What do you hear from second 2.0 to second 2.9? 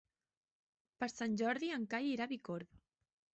irà a Bicorb.